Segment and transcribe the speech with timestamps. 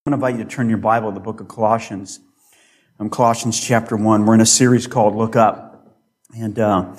[0.00, 2.20] I want to invite you to turn your Bible to the book of Colossians.
[2.98, 4.24] Um, Colossians chapter 1.
[4.24, 5.94] We're in a series called Look Up.
[6.34, 6.96] And uh,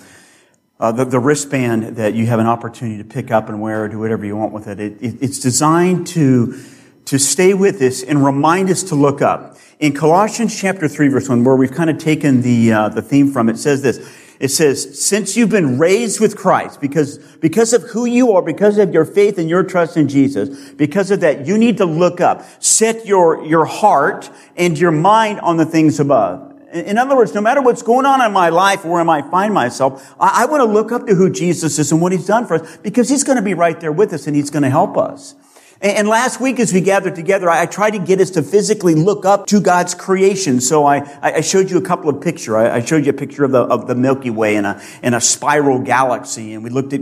[0.79, 3.88] uh, the, the, wristband that you have an opportunity to pick up and wear or
[3.88, 6.62] do whatever you want with it, it, it it's designed to,
[7.06, 9.57] to stay with us and remind us to look up.
[9.79, 13.31] In Colossians chapter 3, verse 1, where we've kind of taken the, uh, the theme
[13.31, 13.97] from, it says this.
[14.42, 18.80] It says, since you've been raised with Christ, because, because of who you are, because
[18.80, 22.20] of your faith and your trust in Jesus, because of that, you need to look
[22.20, 22.43] up.
[22.62, 26.57] Set your, your heart and your mind on the things above.
[26.74, 29.29] In other words, no matter what's going on in my life, where am I might
[29.29, 32.26] find myself, I, I want to look up to who Jesus is and what He's
[32.26, 34.64] done for us, because He's going to be right there with us and He's going
[34.64, 35.36] to help us.
[35.81, 39.26] And last week as we gathered together, I tried to get us to physically look
[39.26, 40.62] up to God's creation.
[40.62, 42.54] So I, I showed you a couple of pictures.
[42.54, 45.80] I showed you a picture of the, of the Milky Way in a, a spiral
[45.80, 46.54] galaxy.
[46.54, 47.02] And we looked at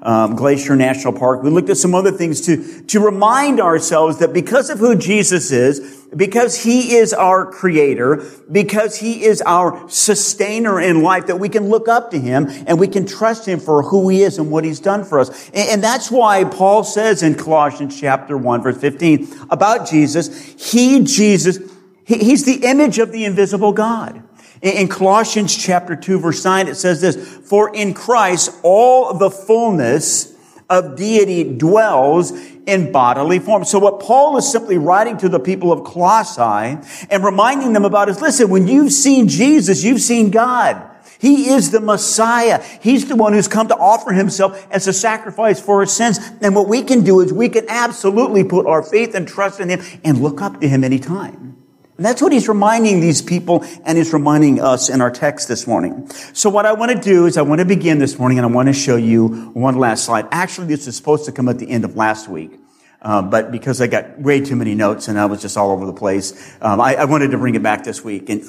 [0.00, 1.42] um, Glacier National Park.
[1.42, 5.50] We looked at some other things to, to remind ourselves that because of who Jesus
[5.50, 11.48] is, because he is our creator, because he is our sustainer in life, that we
[11.48, 14.50] can look up to him and we can trust him for who he is and
[14.50, 15.50] what he's done for us.
[15.50, 21.58] And, that's why Paul says in Colossians chapter 1 verse 15 about Jesus, he, Jesus,
[22.06, 24.22] he's the image of the invisible God.
[24.62, 27.16] In Colossians chapter 2 verse 9, it says this,
[27.48, 30.33] For in Christ all the fullness
[30.70, 32.32] of deity dwells
[32.66, 33.64] in bodily form.
[33.64, 36.78] So what Paul is simply writing to the people of Colossae
[37.10, 40.90] and reminding them about is, listen, when you've seen Jesus, you've seen God.
[41.18, 42.62] He is the Messiah.
[42.80, 46.18] He's the one who's come to offer himself as a sacrifice for our sins.
[46.42, 49.68] And what we can do is we can absolutely put our faith and trust in
[49.70, 51.53] him and look up to him anytime.
[51.96, 55.66] And that's what he's reminding these people and he's reminding us in our text this
[55.66, 56.08] morning.
[56.32, 58.50] So what I want to do is I want to begin this morning and I
[58.50, 60.26] want to show you one last slide.
[60.32, 62.58] Actually, this is supposed to come at the end of last week.
[63.00, 65.86] Uh, but because I got way too many notes and I was just all over
[65.86, 68.30] the place, um, I, I, wanted to bring it back this week.
[68.30, 68.42] And,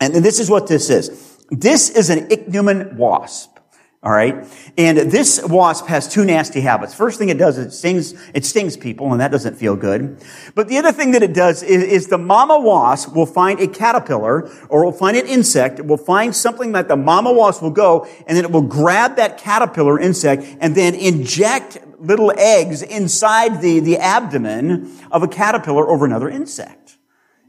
[0.00, 1.36] and this is what this is.
[1.50, 3.57] This is an ichneumon wasp.
[4.00, 4.46] All right.
[4.76, 6.94] And this wasp has two nasty habits.
[6.94, 10.22] First thing it does is it stings, it stings people and that doesn't feel good.
[10.54, 13.66] But the other thing that it does is, is the mama wasp will find a
[13.66, 15.80] caterpillar or will find an insect.
[15.80, 19.16] It will find something that the mama wasp will go and then it will grab
[19.16, 25.88] that caterpillar insect and then inject little eggs inside the, the abdomen of a caterpillar
[25.88, 26.97] over another insect.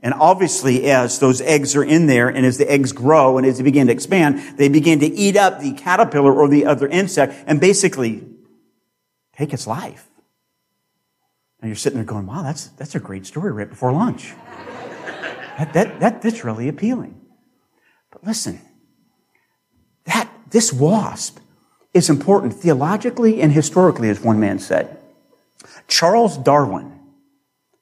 [0.01, 3.57] And obviously, as those eggs are in there and as the eggs grow and as
[3.57, 7.33] they begin to expand, they begin to eat up the caterpillar or the other insect
[7.47, 8.25] and basically
[9.33, 10.07] take its life.
[11.61, 14.33] And you're sitting there going, wow, that's, that's a great story right before lunch.
[15.57, 17.19] that, that, that, that's really appealing.
[18.11, 18.61] But listen,
[20.05, 21.39] that, this wasp
[21.93, 24.97] is important theologically and historically, as one man said.
[25.89, 26.98] Charles Darwin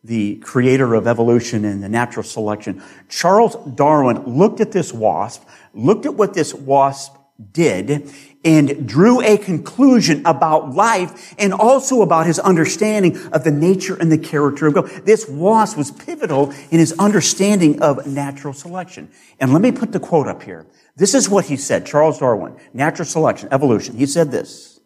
[0.04, 6.06] the creator of evolution and the natural selection, Charles Darwin looked at this wasp, looked
[6.06, 7.16] at what this wasp
[7.52, 8.10] did,
[8.44, 14.12] and drew a conclusion about life and also about his understanding of the nature and
[14.12, 14.86] the character of God.
[15.06, 19.10] This wasp was pivotal in his understanding of natural selection.
[19.40, 20.66] And let me put the quote up here.
[20.96, 23.98] This is what he said, Charles Darwin, natural selection, evolution.
[23.98, 24.77] He said this.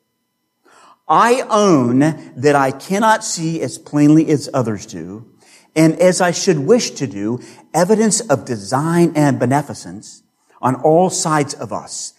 [1.12, 2.00] I own
[2.38, 5.30] that I cannot see as plainly as others do,
[5.76, 7.42] and as I should wish to do,
[7.74, 10.24] evidence of design and beneficence
[10.62, 12.14] on all sides of us.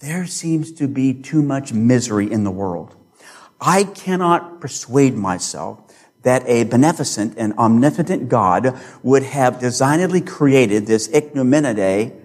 [0.00, 2.96] There seems to be too much misery in the world.
[3.60, 5.78] I cannot persuade myself
[6.22, 12.20] that a beneficent and omnipotent God would have designedly created this ichneumonidae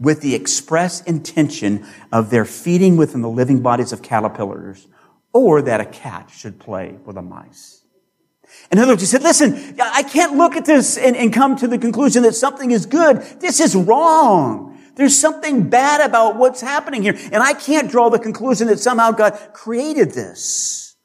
[0.00, 4.88] with the express intention of their feeding within the living bodies of caterpillars
[5.32, 7.82] or that a cat should play with a mice.
[8.70, 11.68] In other words, he said, listen, I can't look at this and, and, come to
[11.68, 13.22] the conclusion that something is good.
[13.40, 14.78] This is wrong.
[14.94, 17.16] There's something bad about what's happening here.
[17.32, 20.96] And I can't draw the conclusion that somehow God created this.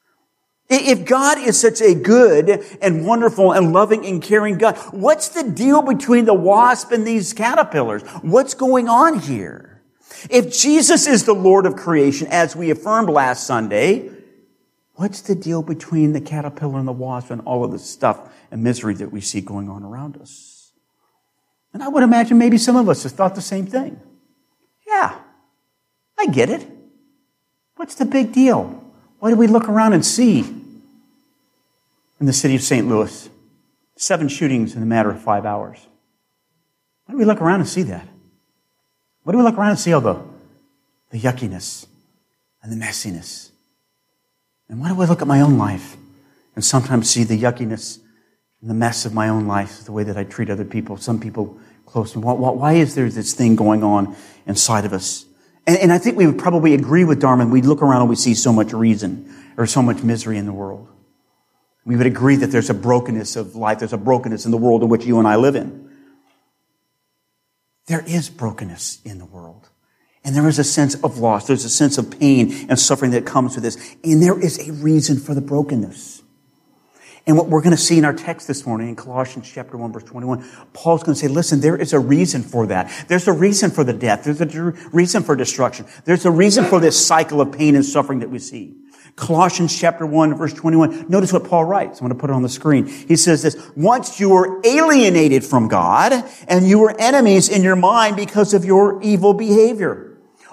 [0.68, 5.42] If God is such a good and wonderful and loving and caring God, what's the
[5.42, 8.02] deal between the wasp and these caterpillars?
[8.20, 9.82] What's going on here?
[10.28, 14.10] If Jesus is the Lord of creation, as we affirmed last Sunday,
[14.98, 18.18] What's the deal between the caterpillar and the wasp and all of the stuff
[18.50, 20.72] and misery that we see going on around us?
[21.72, 24.00] And I would imagine maybe some of us have thought the same thing.
[24.84, 25.16] Yeah,
[26.18, 26.66] I get it.
[27.76, 28.82] What's the big deal?
[29.20, 32.88] Why do we look around and see in the city of St.
[32.88, 33.30] Louis
[33.94, 35.78] seven shootings in a matter of five hours?
[37.04, 38.08] Why do we look around and see that?
[39.22, 40.20] Why do we look around and see all the,
[41.10, 41.86] the yuckiness
[42.64, 43.47] and the messiness
[44.68, 45.96] and why do I look at my own life
[46.54, 47.98] and sometimes see the yuckiness
[48.60, 51.20] and the mess of my own life, the way that I treat other people, some
[51.20, 52.24] people close to me.
[52.24, 54.16] Why, is there this thing going on
[54.46, 55.24] inside of us?
[55.66, 57.50] And, and I think we would probably agree with Darwin.
[57.50, 60.52] We look around and we see so much reason or so much misery in the
[60.52, 60.88] world.
[61.84, 63.78] We would agree that there's a brokenness of life.
[63.78, 65.88] There's a brokenness in the world in which you and I live in.
[67.86, 69.68] There is brokenness in the world.
[70.24, 71.46] And there is a sense of loss.
[71.46, 73.96] There's a sense of pain and suffering that comes with this.
[74.04, 76.22] And there is a reason for the brokenness.
[77.28, 79.92] And what we're going to see in our text this morning in Colossians chapter 1
[79.92, 82.90] verse 21, Paul's going to say, listen, there is a reason for that.
[83.06, 84.24] There's a reason for the death.
[84.24, 84.46] There's a
[84.92, 85.84] reason for destruction.
[86.06, 88.76] There's a reason for this cycle of pain and suffering that we see.
[89.14, 91.10] Colossians chapter 1 verse 21.
[91.10, 92.00] Notice what Paul writes.
[92.00, 92.86] I'm going to put it on the screen.
[92.86, 97.76] He says this, once you were alienated from God and you were enemies in your
[97.76, 100.07] mind because of your evil behavior.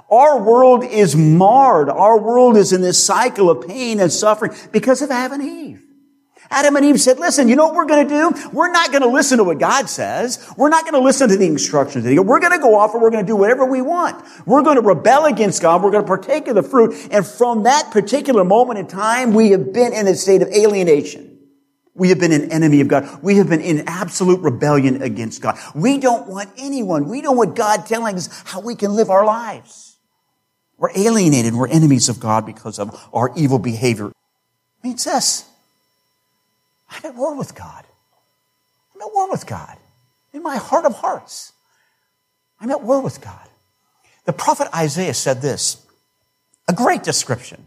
[0.10, 1.90] Our world is marred.
[1.90, 5.82] Our world is in this cycle of pain and suffering because of Adam and Eve.
[6.52, 8.50] Adam and Eve said, listen, you know what we're going to do?
[8.52, 10.48] We're not going to listen to what God says.
[10.56, 12.06] We're not going to listen to the instructions.
[12.06, 14.24] We're going to go off and we're going to do whatever we want.
[14.46, 15.82] We're going to rebel against God.
[15.82, 16.96] We're going to partake of the fruit.
[17.10, 21.32] And from that particular moment in time, we have been in a state of alienation.
[21.96, 23.24] We have been an enemy of God.
[23.24, 25.58] We have been in absolute rebellion against God.
[25.74, 27.08] We don't want anyone.
[27.08, 29.85] We don't want God telling us how we can live our lives.
[30.78, 31.54] We're alienated.
[31.54, 34.08] We're enemies of God because of our evil behavior.
[34.08, 34.14] It
[34.84, 35.46] means this.
[36.90, 37.84] I'm at war with God.
[38.94, 39.78] I'm at war with God.
[40.34, 41.54] In my heart of hearts,
[42.60, 43.48] I'm at war with God.
[44.26, 45.86] The prophet Isaiah said this,
[46.68, 47.66] a great description.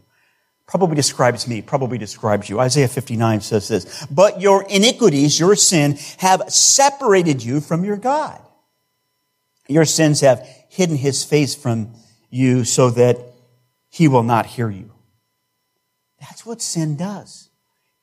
[0.67, 2.61] Probably describes me, probably describes you.
[2.61, 8.39] Isaiah 59 says this, but your iniquities, your sin, have separated you from your God.
[9.67, 11.95] Your sins have hidden his face from
[12.31, 13.19] you so that
[13.89, 14.93] he will not hear you.
[16.21, 17.49] That's what sin does.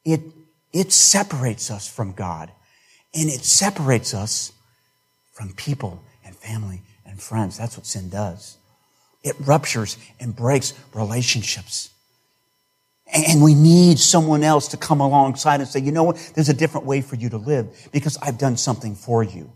[0.03, 0.21] It
[0.73, 2.51] it separates us from God
[3.13, 4.51] and it separates us
[5.31, 7.57] from people and family and friends.
[7.57, 8.57] That's what sin does.
[9.23, 11.89] It ruptures and breaks relationships.
[13.13, 16.31] And we need someone else to come alongside and say, you know what?
[16.33, 19.51] There's a different way for you to live because I've done something for you.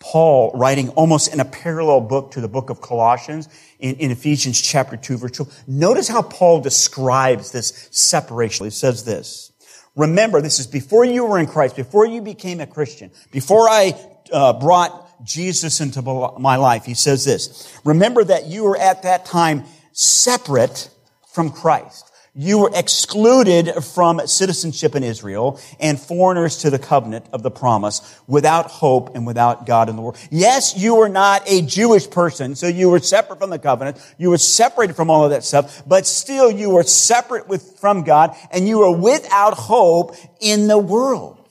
[0.00, 3.48] Paul writing almost in a parallel book to the book of Colossians
[3.80, 5.46] in, in, Ephesians chapter 2 verse 2.
[5.66, 8.66] Notice how Paul describes this separation.
[8.66, 9.52] He says this,
[9.96, 13.94] Remember, this is before you were in Christ, before you became a Christian, before I
[14.32, 16.02] uh, brought Jesus into
[16.38, 16.84] my life.
[16.84, 20.90] He says this, remember that you were at that time separate
[21.32, 22.10] from Christ.
[22.34, 28.20] You were excluded from citizenship in Israel and foreigners to the covenant of the promise
[28.26, 30.18] without hope and without God in the world.
[30.30, 33.98] Yes, you were not a Jewish person, so you were separate from the covenant.
[34.18, 38.04] You were separated from all of that stuff, but still you were separate with, from
[38.04, 41.48] God and you were without hope in the world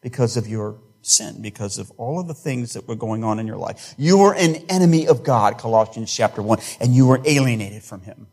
[0.00, 3.46] because of your sin, because of all of the things that were going on in
[3.46, 3.94] your life.
[3.98, 8.28] You were an enemy of God, Colossians chapter 1, and you were alienated from Him.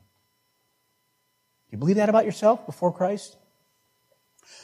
[1.75, 3.36] You believe that about yourself before Christ?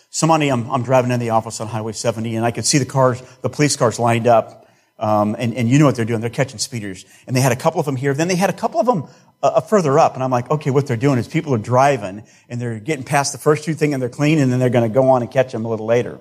[0.10, 2.86] Somebody, I'm, I'm driving in the office on Highway 70 and I could see the
[2.86, 4.70] cars, the police cars lined up.
[4.98, 6.22] Um, and, and you know what they're doing.
[6.22, 7.04] They're catching speeders.
[7.28, 8.14] And they had a couple of them here.
[8.14, 9.10] Then they had a couple of them
[9.44, 10.14] uh, further up.
[10.14, 13.34] And I'm like, okay, what they're doing is people are driving and they're getting past
[13.34, 15.30] the first two thing and they're clean and then they're going to go on and
[15.30, 16.18] catch them a little later.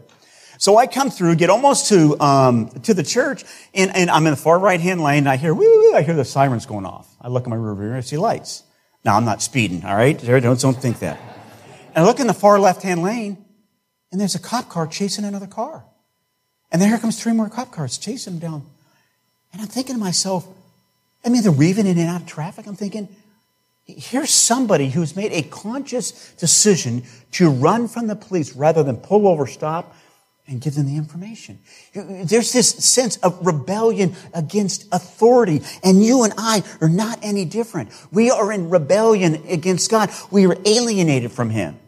[0.59, 3.44] So I come through, get almost to, um, to the church
[3.75, 6.17] and, and I'm in the far right hand lane and I hear, woo, I hear
[6.17, 7.09] the sirens going off.
[7.20, 8.65] I look in my rear view and I see lights.
[9.05, 10.19] Now, I'm not speeding, all right?
[10.19, 11.19] Don't, don't think that.
[11.95, 13.45] And I look in the far left-hand lane,
[14.13, 15.85] and there's a cop car chasing another car.
[16.71, 18.67] And then here comes three more cop cars chasing them down.
[19.53, 20.47] And I'm thinking to myself,
[21.25, 22.67] I mean, they're weaving in and out of traffic.
[22.67, 23.09] I'm thinking,
[23.85, 27.03] here's somebody who's made a conscious decision
[27.33, 29.95] to run from the police rather than pull over, stop,
[30.51, 31.61] and give them the information.
[31.95, 37.91] There's this sense of rebellion against authority, and you and I are not any different.
[38.11, 40.11] We are in rebellion against God.
[40.31, 41.79] We are alienated from Him.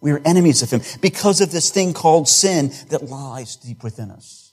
[0.00, 4.10] We are enemies of Him because of this thing called sin that lies deep within
[4.12, 4.52] us.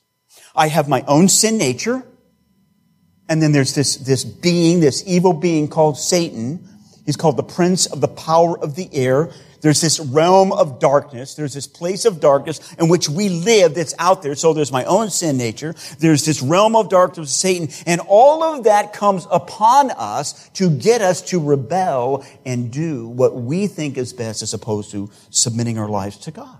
[0.56, 2.04] I have my own sin nature,
[3.30, 6.68] and then there's this, this being, this evil being called Satan.
[7.06, 9.32] He's called the prince of the power of the air.
[9.62, 11.36] There's this realm of darkness.
[11.36, 14.36] There's this place of darkness in which we live that's out there.
[14.36, 15.76] So there's my own sin nature.
[16.00, 17.70] There's this realm of darkness of Satan.
[17.86, 23.36] And all of that comes upon us to get us to rebel and do what
[23.36, 26.58] we think is best as opposed to submitting our lives to God.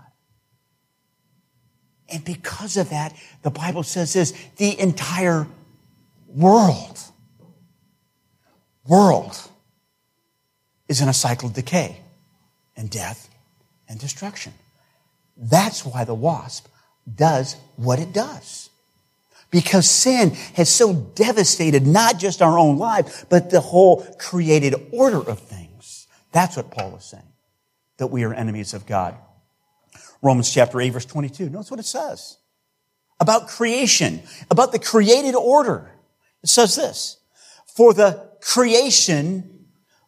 [2.08, 5.48] And because of that, the Bible says this, the entire
[6.28, 7.00] world,
[8.86, 9.36] world
[10.88, 12.01] is in a cycle of decay
[12.76, 13.28] and death
[13.88, 14.52] and destruction.
[15.36, 16.68] That's why the wasp
[17.12, 18.70] does what it does.
[19.50, 25.18] Because sin has so devastated not just our own life, but the whole created order
[25.18, 26.06] of things.
[26.32, 27.22] That's what Paul is saying,
[27.98, 29.14] that we are enemies of God.
[30.22, 31.50] Romans chapter 8 verse 22.
[31.50, 32.38] Notice what it says
[33.20, 35.90] about creation, about the created order.
[36.42, 37.18] It says this,
[37.66, 39.61] for the creation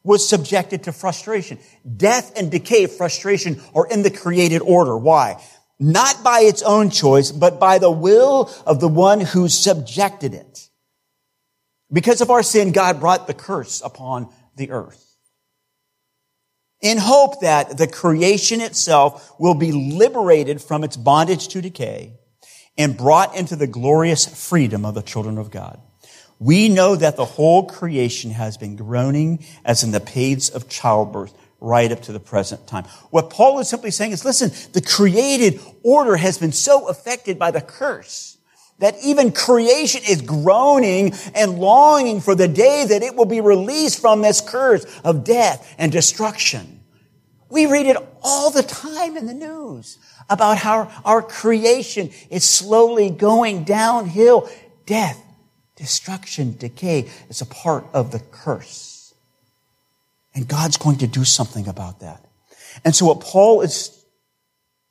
[0.05, 1.59] was subjected to frustration.
[1.97, 4.97] Death and decay, frustration are in the created order.
[4.97, 5.43] Why?
[5.81, 10.69] Not by its own choice, but by the will of the one who subjected it.
[11.93, 15.01] Because of our sin, God brought the curse upon the earth.
[16.81, 22.19] In hope that the creation itself will be liberated from its bondage to decay
[22.77, 25.81] and brought into the glorious freedom of the children of God.
[26.39, 31.33] We know that the whole creation has been groaning as in the pains of childbirth
[31.61, 32.85] right up to the present time.
[33.11, 37.51] What Paul is simply saying is, listen, the created order has been so affected by
[37.51, 38.37] the curse
[38.81, 44.01] that even creation is groaning and longing for the day that it will be released
[44.01, 46.81] from this curse of death and destruction.
[47.49, 49.99] We read it all the time in the news
[50.29, 54.51] about how our creation is slowly going downhill.
[54.87, 55.24] Death,
[55.77, 59.15] destruction, decay is a part of the curse.
[60.35, 62.25] And God's going to do something about that.
[62.85, 64.05] And so what Paul is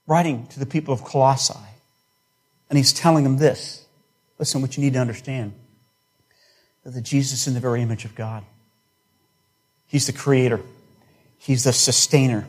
[0.07, 1.53] writing to the people of Colossae,
[2.69, 3.85] and he's telling them this.
[4.39, 5.53] Listen, what you need to understand
[6.83, 8.43] that Jesus is in the very image of God.
[9.87, 10.59] He's the creator.
[11.37, 12.47] He's the sustainer.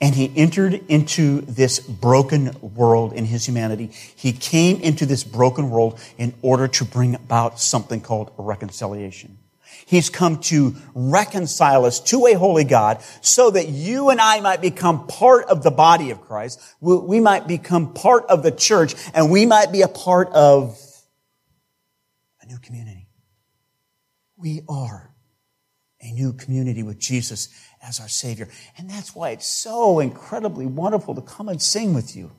[0.00, 3.86] And he entered into this broken world in his humanity.
[4.14, 9.38] He came into this broken world in order to bring about something called reconciliation.
[9.86, 14.60] He's come to reconcile us to a holy God so that you and I might
[14.60, 16.60] become part of the body of Christ.
[16.80, 20.78] We might become part of the church and we might be a part of
[22.42, 23.08] a new community.
[24.36, 25.14] We are
[26.00, 27.48] a new community with Jesus
[27.82, 28.48] as our Savior.
[28.76, 32.30] And that's why it's so incredibly wonderful to come and sing with you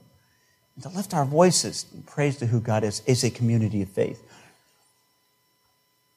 [0.75, 3.89] and to lift our voices in praise to who God is, is a community of
[3.89, 4.21] faith.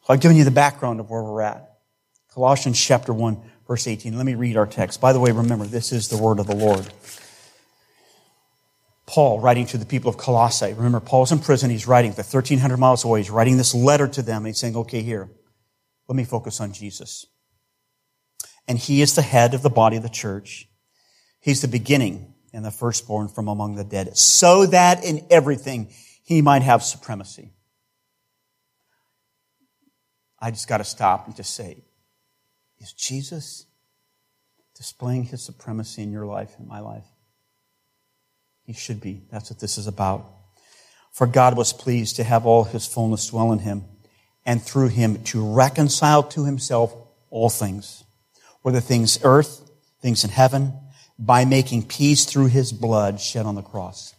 [0.07, 1.79] So I've given you the background of where we're at.
[2.35, 4.17] Colossians chapter 1, verse 18.
[4.17, 5.00] Let me read our text.
[5.00, 6.93] By the way, remember, this is the word of the Lord.
[9.07, 10.73] Paul writing to the people of Colossae.
[10.73, 11.71] Remember, Paul's in prison.
[11.71, 13.21] He's writing, the 1300 miles away.
[13.21, 14.38] He's writing this letter to them.
[14.38, 15.29] And he's saying, okay, here,
[16.09, 17.26] let me focus on Jesus
[18.69, 20.69] and he is the head of the body of the church.
[21.40, 25.88] He's the beginning and the firstborn from among the dead, so that in everything
[26.23, 27.50] he might have supremacy.
[30.38, 31.85] I just got to stop and just say,
[32.78, 33.66] is Jesus
[34.76, 37.04] displaying his supremacy in your life, in my life?
[38.64, 39.23] He should be.
[39.31, 40.26] That's what this is about.
[41.12, 43.85] For God was pleased to have all his fullness dwell in him,
[44.45, 46.95] and through him to reconcile to himself
[47.31, 48.04] all things
[48.62, 50.73] whether things earth, things in heaven,
[51.19, 54.14] by making peace through his blood shed on the cross.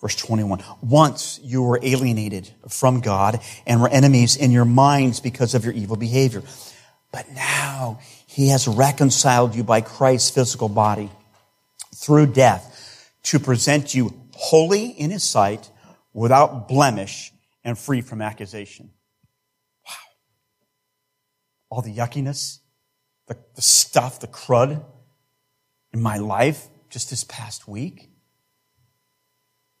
[0.00, 0.62] Verse 21.
[0.80, 5.74] Once you were alienated from God and were enemies in your minds because of your
[5.74, 6.42] evil behavior.
[7.12, 11.10] But now he has reconciled you by Christ's physical body
[11.94, 15.70] through death to present you holy in his sight,
[16.14, 17.30] without blemish,
[17.62, 18.90] and free from accusation.
[19.86, 19.94] Wow.
[21.68, 22.59] All the yuckiness,
[23.30, 24.82] the, the stuff, the crud
[25.92, 28.08] in my life just this past week.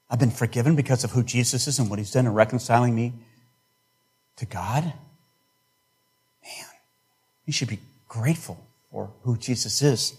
[0.08, 3.12] I've been forgiven because of who Jesus is and what he's done in reconciling me
[4.36, 4.84] to God.
[4.84, 4.94] Man,
[7.44, 10.16] you should be grateful for who Jesus is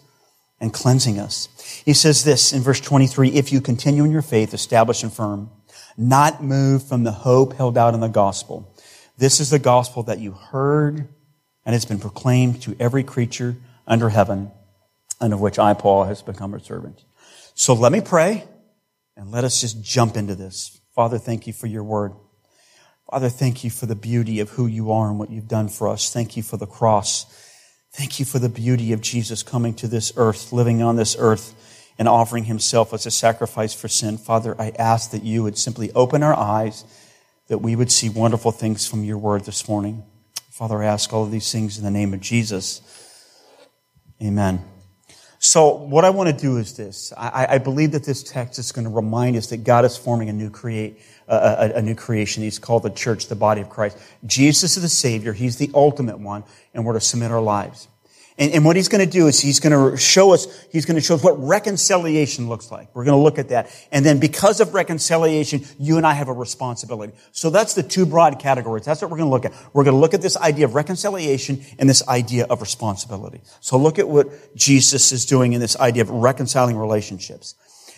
[0.60, 1.48] and cleansing us.
[1.86, 5.50] He says this in verse 23, if you continue in your faith, established and firm,
[5.96, 8.76] not moved from the hope held out in the gospel.
[9.18, 11.08] This is the gospel that you heard
[11.66, 13.56] and it's been proclaimed to every creature
[13.88, 14.52] under heaven,
[15.20, 17.04] and of which I, Paul, has become a servant.
[17.54, 18.46] So let me pray,
[19.16, 20.80] and let us just jump into this.
[20.96, 22.14] Father, thank you for your word.
[23.10, 25.90] Father, thank you for the beauty of who you are and what you've done for
[25.90, 26.12] us.
[26.12, 27.26] Thank you for the cross.
[27.94, 31.54] Thank you for the beauty of Jesus coming to this earth, living on this earth,
[32.00, 34.18] and offering himself as a sacrifice for sin.
[34.18, 36.86] Father, I ask that you would simply open our eyes,
[37.48, 40.04] that we would see wonderful things from your word this morning.
[40.52, 42.82] Father, I ask all of these things in the name of Jesus.
[44.22, 44.62] Amen.
[45.40, 47.14] So what I want to do is this.
[47.16, 50.28] I, I believe that this text is going to remind us that God is forming
[50.28, 52.44] a new create, uh, a, a, new creation.
[52.44, 53.98] He's called the church, the body of Christ.
[54.26, 55.32] Jesus is the Savior.
[55.32, 56.44] He's the ultimate one,
[56.74, 57.88] and we're to submit our lives.
[58.42, 60.96] And, and what he's going to do is he's going to show us, he's going
[60.96, 62.90] to show us what reconciliation looks like.
[62.96, 63.70] We're going to look at that.
[63.92, 67.14] And then because of reconciliation, you and I have a responsibility.
[67.34, 68.84] So that's the two broad categories.
[68.84, 69.54] That's what we're going to look at.
[69.74, 73.42] We're going to look at this idea of reconciliation and this idea of responsibility.
[73.60, 77.54] So look at what Jesus is doing in this idea of reconciling relationships.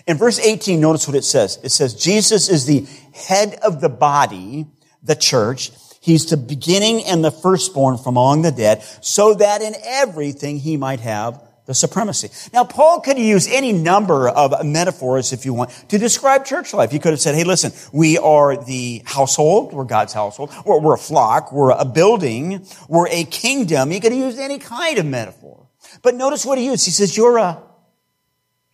[0.07, 1.57] In verse 18, notice what it says.
[1.63, 4.67] It says, Jesus is the head of the body,
[5.01, 5.71] the church.
[6.03, 10.75] He's the beginning and the firstborn from among the dead, so that in everything he
[10.75, 12.29] might have the supremacy.
[12.51, 16.91] Now, Paul could use any number of metaphors, if you want, to describe church life.
[16.91, 20.95] He could have said, hey, listen, we are the household, we're God's household, or we're
[20.95, 23.91] a flock, we're a building, we're a kingdom.
[23.91, 25.69] He could have used any kind of metaphor.
[26.01, 26.83] But notice what he used.
[26.83, 27.63] He says, you're a,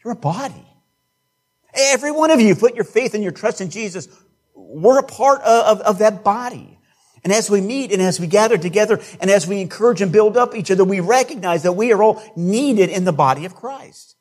[0.04, 0.66] you're a body.
[1.76, 4.08] Every one of you put your faith and your trust in Jesus.
[4.56, 6.79] We're a part of, of, of that body.
[7.24, 10.38] And as we meet and as we gather together and as we encourage and build
[10.38, 14.16] up each other, we recognize that we are all needed in the body of Christ.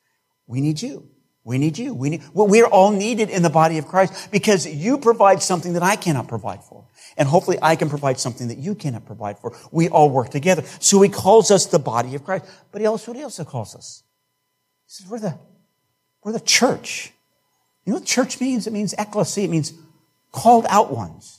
[0.47, 1.09] We need you.
[1.43, 1.93] We need you.
[1.93, 5.73] We need, well, we're all needed in the body of Christ because you provide something
[5.73, 6.85] that I cannot provide for.
[7.17, 9.55] And hopefully I can provide something that you cannot provide for.
[9.71, 10.63] We all work together.
[10.79, 12.45] So he calls us the body of Christ.
[12.71, 14.03] But he also, he also calls us?
[14.85, 15.37] He says, we're the,
[16.23, 17.13] we're the church.
[17.85, 18.67] You know what church means?
[18.67, 19.45] It means ecclesia.
[19.45, 19.73] It means
[20.31, 21.38] called out ones.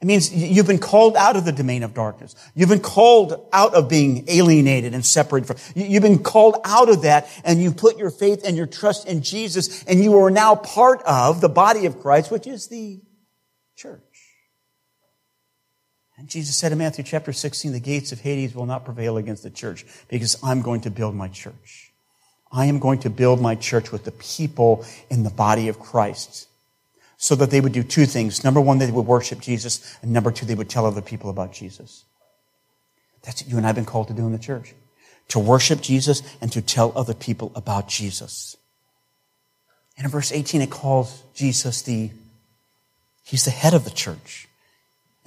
[0.00, 2.34] It means you've been called out of the domain of darkness.
[2.54, 5.56] You've been called out of being alienated and separated from.
[5.74, 9.20] You've been called out of that and you put your faith and your trust in
[9.20, 13.02] Jesus and you are now part of the body of Christ, which is the
[13.76, 14.00] church.
[16.16, 19.42] And Jesus said in Matthew chapter 16, the gates of Hades will not prevail against
[19.42, 21.92] the church because I'm going to build my church.
[22.50, 26.46] I am going to build my church with the people in the body of Christ
[27.22, 28.42] so that they would do two things.
[28.42, 31.52] Number one, they would worship Jesus, and number two, they would tell other people about
[31.52, 32.06] Jesus.
[33.22, 34.72] That's what you and I have been called to do in the church.
[35.28, 38.56] To worship Jesus and to tell other people about Jesus.
[39.98, 42.10] And in verse 18, it calls Jesus the,
[43.22, 44.48] he's the head of the church.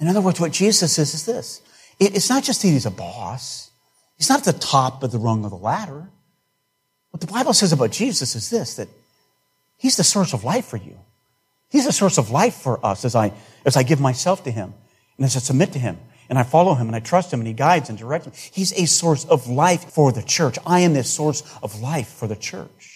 [0.00, 1.62] In other words, what Jesus is, is this.
[2.00, 3.70] it's not just that he's a boss.
[4.18, 6.08] He's not at the top of the rung of the ladder.
[7.12, 8.88] What the Bible says about Jesus is this, that
[9.78, 10.98] he's the source of life for you.
[11.74, 13.32] He's a source of life for us as I,
[13.66, 14.74] as I give myself to Him
[15.16, 17.48] and as I submit to Him and I follow Him and I trust Him and
[17.48, 18.32] He guides and directs me.
[18.52, 20.56] He's a source of life for the church.
[20.64, 22.93] I am this source of life for the church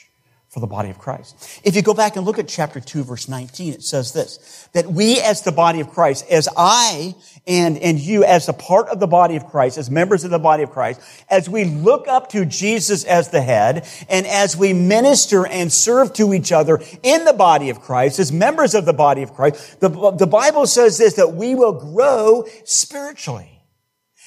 [0.48, 1.60] for the body of Christ.
[1.62, 4.86] If you go back and look at chapter 2 verse 19, it says this, that
[4.86, 7.14] we as the body of Christ, as I
[7.46, 10.38] and, and you as a part of the body of Christ, as members of the
[10.38, 14.72] body of Christ, as we look up to Jesus as the head, and as we
[14.72, 18.94] minister and serve to each other in the body of Christ, as members of the
[18.94, 23.57] body of Christ, the, the Bible says this, that we will grow spiritually.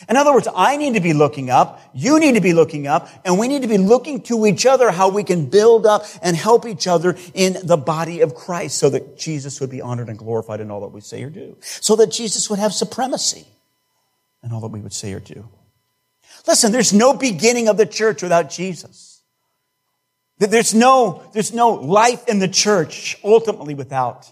[0.10, 3.10] In other words, I need to be looking up, you need to be looking up,
[3.24, 6.36] and we need to be looking to each other how we can build up and
[6.36, 10.18] help each other in the body of Christ so that Jesus would be honored and
[10.18, 11.58] glorified in all that we say or do.
[11.62, 13.46] So that Jesus would have supremacy
[14.44, 15.48] in all that we would say or do.
[16.48, 19.22] Listen, there's no beginning of the church without Jesus.
[20.40, 24.26] There's no, there's no life in the church ultimately without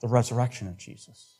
[0.00, 1.37] the resurrection of Jesus.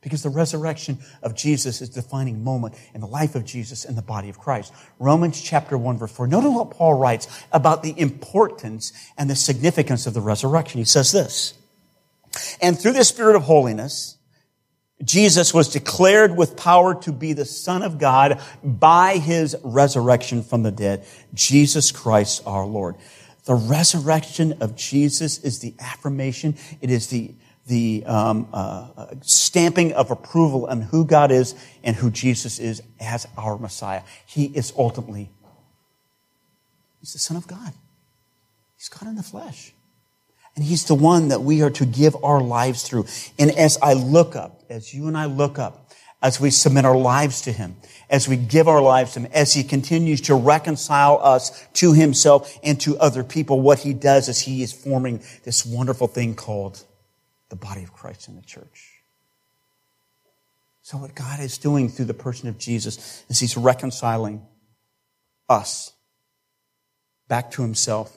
[0.00, 3.96] Because the resurrection of Jesus is a defining moment in the life of Jesus and
[3.96, 4.72] the body of Christ.
[4.98, 6.26] Romans chapter 1 verse 4.
[6.28, 10.78] Notice what Paul writes about the importance and the significance of the resurrection.
[10.78, 11.54] He says this.
[12.60, 14.16] And through the Spirit of holiness,
[15.04, 20.62] Jesus was declared with power to be the Son of God by his resurrection from
[20.62, 21.04] the dead.
[21.34, 22.96] Jesus Christ our Lord.
[23.44, 26.56] The resurrection of Jesus is the affirmation.
[26.80, 27.34] It is the
[27.66, 33.26] the um, uh, stamping of approval on who God is and who Jesus is as
[33.36, 34.02] our Messiah.
[34.24, 35.30] He is ultimately,
[37.00, 37.72] he's the Son of God.
[38.76, 39.72] He's God in the flesh.
[40.54, 43.06] And he's the one that we are to give our lives through.
[43.38, 45.90] And as I look up, as you and I look up,
[46.22, 47.76] as we submit our lives to him,
[48.08, 52.58] as we give our lives to him, as he continues to reconcile us to himself
[52.62, 56.82] and to other people, what he does is he is forming this wonderful thing called
[57.48, 58.92] the body of Christ in the church.
[60.82, 64.46] So what God is doing through the person of Jesus is he's reconciling
[65.48, 65.92] us
[67.28, 68.16] back to himself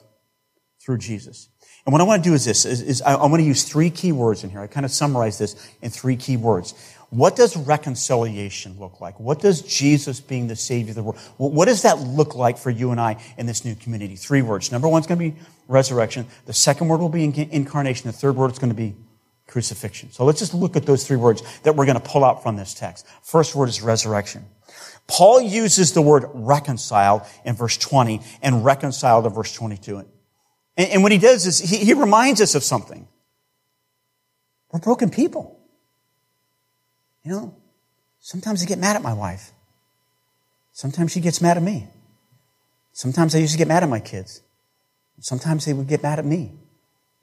[0.80, 1.48] through Jesus.
[1.84, 3.64] And what I want to do is this, is, is I, I want to use
[3.64, 4.60] three key words in here.
[4.60, 6.74] I kind of summarize this in three key words.
[7.10, 9.18] What does reconciliation look like?
[9.18, 12.70] What does Jesus being the Savior of the world, what does that look like for
[12.70, 14.14] you and I in this new community?
[14.14, 14.70] Three words.
[14.70, 16.26] Number one is going to be resurrection.
[16.46, 18.06] The second word will be incarnation.
[18.06, 18.94] The third word is going to be
[19.50, 20.12] crucifixion.
[20.12, 22.56] So let's just look at those three words that we're going to pull out from
[22.56, 23.06] this text.
[23.22, 24.44] First word is resurrection.
[25.06, 29.98] Paul uses the word reconcile in verse 20 and reconciled in verse 22.
[29.98, 30.08] And,
[30.76, 33.08] and what he does is he, he reminds us of something.
[34.72, 35.58] We're broken people.
[37.24, 37.56] You know,
[38.20, 39.50] sometimes I get mad at my wife.
[40.72, 41.88] Sometimes she gets mad at me.
[42.92, 44.42] Sometimes I used to get mad at my kids.
[45.20, 46.52] Sometimes they would get mad at me.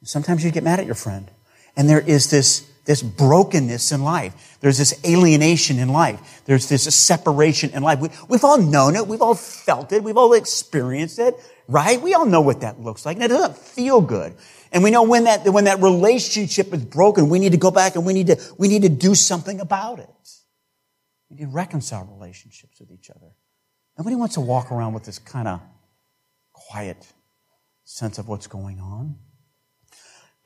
[0.04, 1.32] Sometimes you get mad at your friend.
[1.78, 4.58] And there is this, this brokenness in life.
[4.60, 6.42] There's this alienation in life.
[6.46, 8.00] There's this separation in life.
[8.00, 9.08] We, we've all known it.
[9.08, 10.04] We've all felt it.
[10.04, 11.36] We've all experienced it,
[11.68, 12.02] right?
[12.02, 13.18] We all know what that looks like.
[13.18, 14.34] And it doesn't feel good.
[14.72, 17.96] And we know when that, when that relationship is broken, we need to go back
[17.96, 20.10] and we need to, we need to do something about it.
[21.30, 23.28] We need to reconcile relationships with each other.
[23.98, 25.62] Nobody wants to walk around with this kind of
[26.54, 27.06] quiet
[27.84, 29.18] sense of what's going on.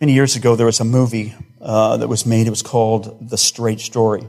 [0.01, 2.47] Many years ago, there was a movie uh, that was made.
[2.47, 4.27] It was called The Straight Story.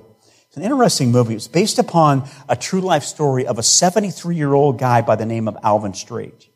[0.48, 1.34] It's an interesting movie.
[1.34, 5.24] It's based upon a true life story of a 73 year old guy by the
[5.24, 6.50] name of Alvin Straight.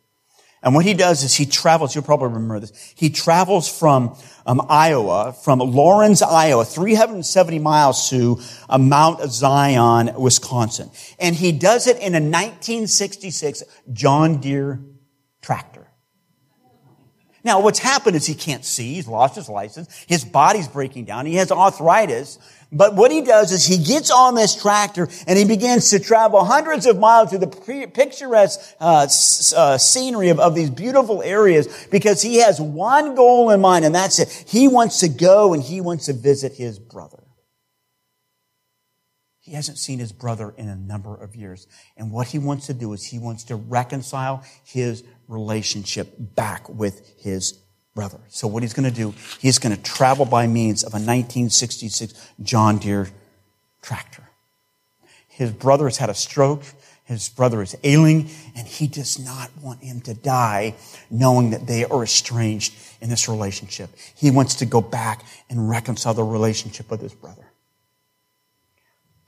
[0.63, 4.61] And what he does is he travels, you'll probably remember this, he travels from um,
[4.69, 10.91] Iowa, from Laurens, Iowa, 370 miles to uh, Mount Zion, Wisconsin.
[11.19, 13.63] And he does it in a 1966
[13.95, 14.79] John Deere
[15.41, 15.86] tractor.
[17.47, 18.95] Now, what's happened is he can't see.
[18.95, 20.05] He's lost his license.
[20.09, 21.27] His body's breaking down.
[21.27, 22.41] He has arthritis.
[22.73, 26.45] But what he does is he gets on this tractor and he begins to travel
[26.45, 29.07] hundreds of miles through the picturesque uh,
[29.57, 33.95] uh, scenery of, of these beautiful areas because he has one goal in mind and
[33.95, 34.45] that's it.
[34.49, 37.23] He wants to go and he wants to visit his brother.
[39.39, 41.69] He hasn't seen his brother in a number of years.
[41.97, 47.15] And what he wants to do is he wants to reconcile his relationship back with
[47.19, 47.59] his
[47.95, 48.21] brother.
[48.29, 52.15] So what he's going to do, he's going to travel by means of a 1966
[52.43, 53.09] John Deere
[53.83, 54.23] tractor.
[55.29, 56.63] His brother has had a stroke.
[57.05, 60.75] His brother is ailing and he does not want him to die
[61.11, 63.91] knowing that they are estranged in this relationship.
[64.17, 67.53] He wants to go back and reconcile the relationship with his brother.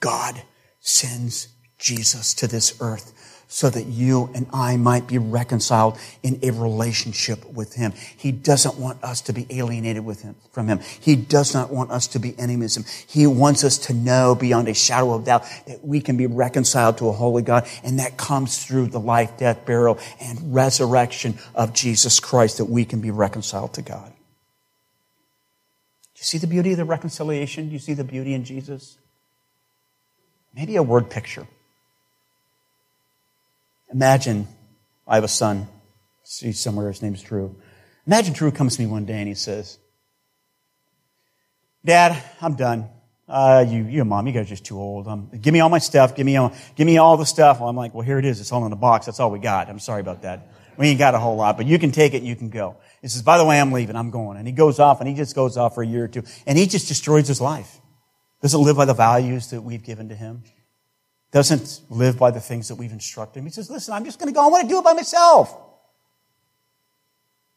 [0.00, 0.42] God
[0.80, 6.50] sends Jesus to this earth so that you and I might be reconciled in a
[6.50, 7.92] relationship with Him.
[8.16, 10.80] He doesn't want us to be alienated with Him, from Him.
[11.00, 12.84] He does not want us to be enemies Him.
[13.06, 16.98] He wants us to know beyond a shadow of doubt that we can be reconciled
[16.98, 21.72] to a holy God, and that comes through the life, death, burial, and resurrection of
[21.72, 24.12] Jesus Christ, that we can be reconciled to God.
[26.14, 27.68] Do you see the beauty of the reconciliation?
[27.68, 28.98] Do you see the beauty in Jesus?
[30.54, 31.46] Maybe a word picture.
[33.92, 34.46] Imagine
[35.06, 35.68] I have a son.
[36.24, 37.56] See somewhere his name's Drew.
[38.06, 39.78] Imagine Drew comes to me one day and he says,
[41.84, 42.88] Dad, I'm done.
[43.28, 45.06] Uh, you, you mom, you guys are just too old.
[45.06, 46.16] Um, give me all my stuff.
[46.16, 47.60] Give me all, give me all the stuff.
[47.60, 48.40] Well, I'm like, well, here it is.
[48.40, 49.06] It's all in the box.
[49.06, 49.68] That's all we got.
[49.68, 50.48] I'm sorry about that.
[50.78, 52.22] We ain't got a whole lot, but you can take it.
[52.22, 52.76] You can go.
[53.02, 53.96] He says, by the way, I'm leaving.
[53.96, 54.38] I'm going.
[54.38, 56.56] And he goes off and he just goes off for a year or two and
[56.56, 57.80] he just destroys his life.
[58.40, 60.44] Doesn't live by the values that we've given to him
[61.30, 63.44] doesn't live by the things that we've instructed him.
[63.44, 64.44] He says, listen, I'm just going to go.
[64.44, 65.54] I want to do it by myself.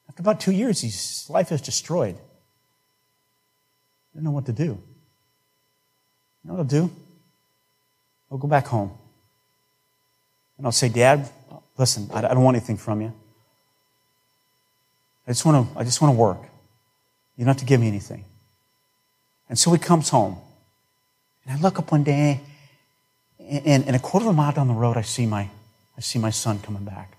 [0.09, 2.17] After about two years, his life is destroyed.
[4.13, 4.63] Didn't know what to do.
[4.63, 4.77] You
[6.43, 6.91] know what I'll do?
[8.29, 8.91] I'll go back home.
[10.57, 11.29] And I'll say, Dad,
[11.77, 13.13] listen, I don't want anything from you.
[15.25, 16.41] I just want to, I just want to work.
[17.37, 18.25] You don't have to give me anything.
[19.47, 20.37] And so he comes home.
[21.45, 22.41] And I look up one day
[23.49, 25.49] and, and a quarter of a mile down the road, I see my,
[25.97, 27.17] I see my son coming back.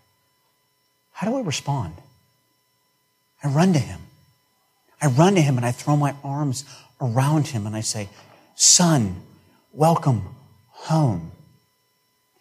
[1.13, 1.95] How do I respond?
[3.43, 4.01] I run to him.
[5.01, 6.65] I run to him and I throw my arms
[7.01, 8.09] around him and I say,
[8.55, 9.23] Son,
[9.73, 10.35] welcome
[10.69, 11.33] home.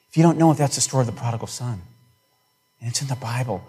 [0.10, 1.82] If you don't know if that's the story of the prodigal son,
[2.80, 3.64] and it's in the Bible.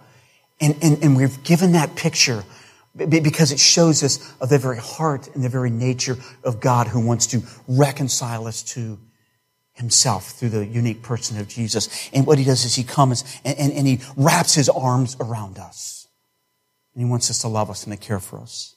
[0.60, 2.44] And, and, and we've given that picture
[2.94, 7.04] because it shows us of the very heart and the very nature of God who
[7.04, 8.98] wants to reconcile us to
[9.74, 12.10] himself through the unique person of Jesus.
[12.12, 15.58] And what he does is he comes and, and, and, he wraps his arms around
[15.58, 16.08] us.
[16.94, 18.76] And he wants us to love us and to care for us.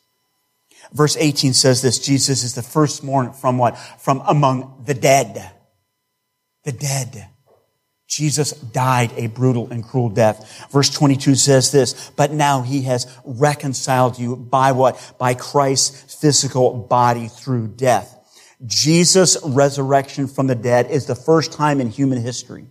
[0.93, 3.77] Verse 18 says this, Jesus is the firstborn from what?
[3.99, 5.51] From among the dead.
[6.63, 7.27] The dead.
[8.07, 10.69] Jesus died a brutal and cruel death.
[10.71, 15.15] Verse 22 says this, but now he has reconciled you by what?
[15.17, 18.14] By Christ's physical body through death
[18.65, 22.67] Jesus' resurrection from the dead is the first time in human history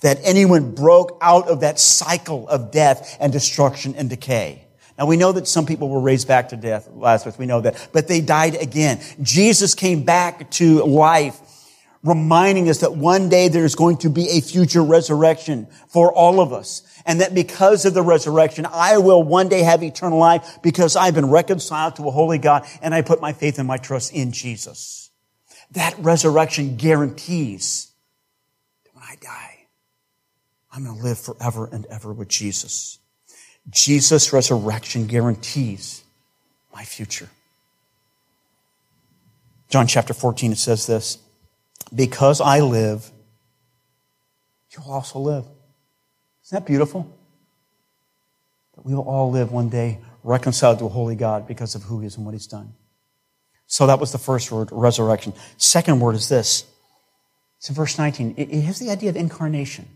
[0.00, 4.64] that anyone broke out of that cycle of death and destruction and decay.
[4.98, 7.88] Now we know that some people were raised back to death, Lazarus, we know that,
[7.92, 9.00] but they died again.
[9.22, 11.40] Jesus came back to life
[12.04, 16.52] reminding us that one day there's going to be a future resurrection for all of
[16.52, 16.82] us.
[17.06, 21.14] And that because of the resurrection, I will one day have eternal life because I've
[21.14, 24.32] been reconciled to a holy God and I put my faith and my trust in
[24.32, 25.07] Jesus.
[25.72, 27.90] That resurrection guarantees
[28.84, 29.66] that when I die,
[30.72, 32.98] I'm going to live forever and ever with Jesus.
[33.70, 36.02] Jesus' resurrection guarantees
[36.74, 37.28] my future.
[39.68, 41.18] John chapter 14, it says this
[41.94, 43.10] Because I live,
[44.70, 45.44] you'll also live.
[46.44, 47.14] Isn't that beautiful?
[48.74, 52.00] That we will all live one day reconciled to a holy God because of who
[52.00, 52.72] he is and what he's done.
[53.68, 55.34] So that was the first word, resurrection.
[55.58, 56.64] Second word is this.
[57.58, 58.34] It's in verse 19.
[58.36, 59.86] It has the idea of incarnation.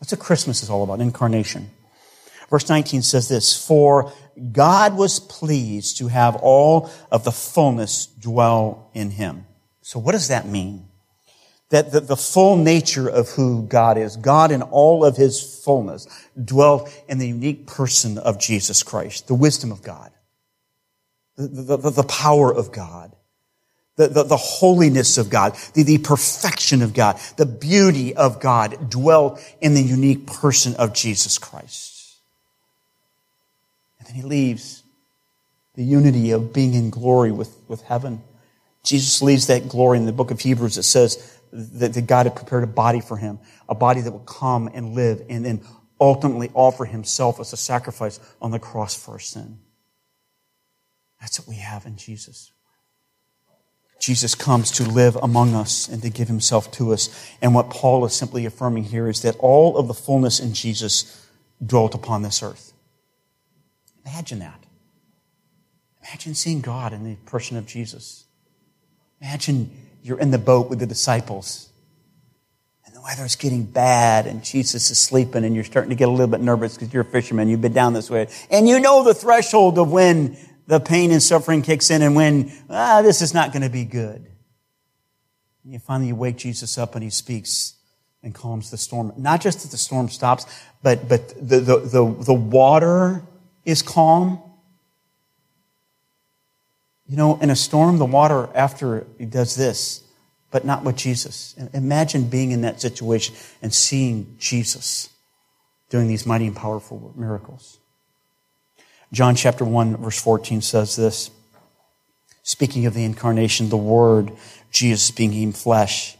[0.00, 1.70] That's what Christmas is all about, incarnation.
[2.50, 4.12] Verse 19 says this, For
[4.52, 9.46] God was pleased to have all of the fullness dwell in him.
[9.82, 10.88] So what does that mean?
[11.70, 16.06] That the, the full nature of who God is, God in all of his fullness,
[16.42, 20.10] dwelt in the unique person of Jesus Christ, the wisdom of God,
[21.38, 23.14] the, the, the power of God,
[23.96, 28.90] the, the, the, holiness of God, the, the perfection of God, the beauty of God
[28.90, 32.16] dwelt in the unique person of Jesus Christ.
[33.98, 34.82] And then he leaves
[35.74, 38.22] the unity of being in glory with, with heaven.
[38.82, 40.76] Jesus leaves that glory in the book of Hebrews.
[40.76, 44.26] It says that, that God had prepared a body for him, a body that would
[44.26, 45.60] come and live and then
[46.00, 49.58] ultimately offer himself as a sacrifice on the cross for our sin.
[51.20, 52.52] That's what we have in Jesus.
[54.00, 57.08] Jesus comes to live among us and to give himself to us.
[57.42, 61.26] And what Paul is simply affirming here is that all of the fullness in Jesus
[61.64, 62.72] dwelt upon this earth.
[64.06, 64.64] Imagine that.
[66.02, 68.24] Imagine seeing God in the person of Jesus.
[69.20, 69.70] Imagine
[70.02, 71.68] you're in the boat with the disciples
[72.86, 76.10] and the weather's getting bad and Jesus is sleeping and you're starting to get a
[76.10, 77.48] little bit nervous because you're a fisherman.
[77.48, 80.36] You've been down this way and you know the threshold of when
[80.68, 83.84] the pain and suffering kicks in and when, ah, this is not going to be
[83.84, 84.26] good.
[85.64, 87.74] And you finally wake Jesus up and he speaks
[88.22, 89.12] and calms the storm.
[89.16, 90.44] Not just that the storm stops,
[90.82, 93.22] but, but the, the, the, the water
[93.64, 94.42] is calm.
[97.06, 100.04] You know, in a storm, the water after it does this,
[100.50, 101.56] but not with Jesus.
[101.72, 105.08] Imagine being in that situation and seeing Jesus
[105.88, 107.78] doing these mighty and powerful miracles.
[109.10, 111.30] John chapter 1 verse 14 says this,
[112.42, 114.32] speaking of the incarnation, the Word,
[114.70, 116.16] Jesus being flesh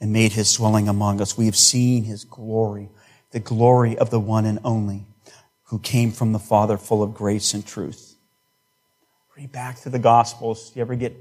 [0.00, 1.36] and made his dwelling among us.
[1.36, 2.88] We have seen his glory,
[3.32, 5.04] the glory of the one and only
[5.64, 8.16] who came from the Father full of grace and truth.
[9.36, 10.72] Read back through the Gospels.
[10.74, 11.14] You ever get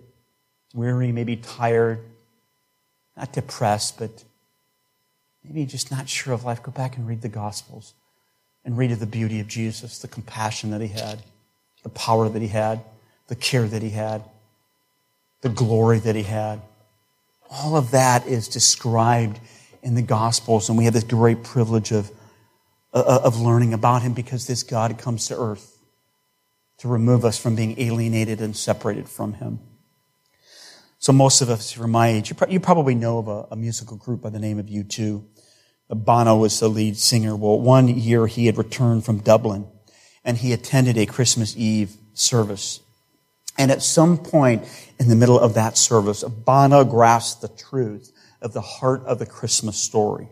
[0.73, 1.99] weary, maybe tired,
[3.17, 4.23] not depressed, but
[5.43, 6.63] maybe just not sure of life?
[6.63, 7.93] Go back and read the Gospels
[8.63, 11.21] and read of the beauty of Jesus, the compassion that he had,
[11.83, 12.81] the power that he had,
[13.27, 14.23] the care that he had,
[15.41, 16.61] the glory that he had.
[17.49, 19.39] All of that is described
[19.81, 22.11] in the Gospels, and we have this great privilege of
[22.93, 25.77] uh, of learning about him because this God comes to earth
[26.79, 29.59] to remove us from being alienated and separated from him.
[30.99, 34.29] So most of us from my age, you probably know of a musical group by
[34.29, 35.23] the name of U2.
[35.95, 37.35] Bono was the lead singer.
[37.35, 39.67] Well, one year he had returned from Dublin
[40.23, 42.79] and he attended a Christmas Eve service.
[43.57, 44.63] And at some point
[44.99, 49.25] in the middle of that service, Bono grasped the truth of the heart of the
[49.25, 50.29] Christmas story.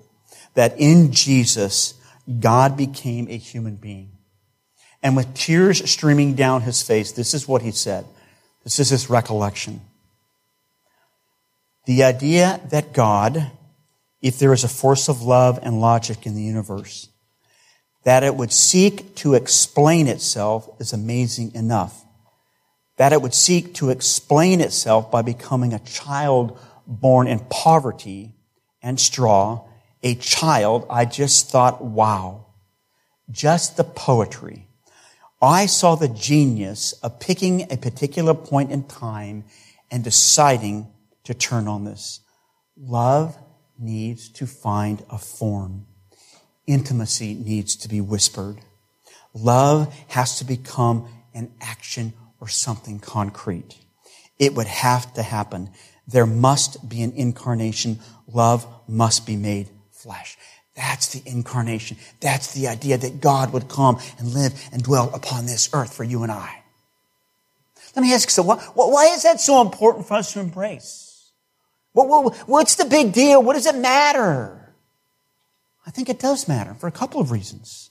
[0.54, 1.94] That in Jesus,
[2.40, 4.12] God became a human being.
[5.02, 8.06] And with tears streaming down his face, this is what he said.
[8.64, 9.82] This is his recollection.
[11.86, 13.52] The idea that God,
[14.22, 17.10] if there is a force of love and logic in the universe,
[18.04, 22.06] that it would seek to explain itself is amazing enough.
[22.98, 28.36] That it would seek to explain itself by becoming a child born in poverty
[28.82, 29.66] and straw
[30.02, 32.48] a child, I just thought, wow,
[33.30, 34.68] just the poetry.
[35.42, 39.46] I saw the genius of picking a particular point in time
[39.92, 40.88] and deciding
[41.26, 42.22] to turn on this.
[42.78, 43.38] Love
[43.80, 45.86] needs to find a form.
[46.68, 48.60] Intimacy needs to be whispered.
[49.34, 53.78] Love has to become an action or something concrete.
[54.38, 55.70] It would have to happen.
[56.08, 58.00] There must be an incarnation.
[58.28, 60.38] Love must be made flesh.
[60.76, 61.98] That's the incarnation.
[62.22, 66.04] That's the idea that God would come and live and dwell upon this earth for
[66.06, 66.64] you and I.
[67.96, 71.09] Let me ask you, so why, why is that so important for us to embrace?
[71.94, 73.42] What's the big deal?
[73.42, 74.74] What does it matter?
[75.86, 77.90] I think it does matter for a couple of reasons.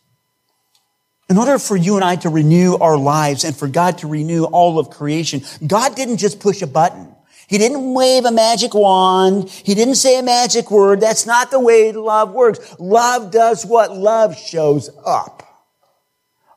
[1.28, 4.44] In order for you and I to renew our lives and for God to renew
[4.44, 7.14] all of creation, God didn't just push a button.
[7.48, 9.48] He didn't wave a magic wand.
[9.48, 11.00] He didn't say a magic word.
[11.00, 12.76] That's not the way love works.
[12.78, 13.96] Love does what?
[13.96, 15.42] Love shows up.